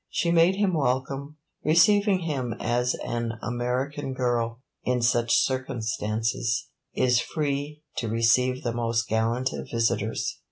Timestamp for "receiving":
1.63-2.21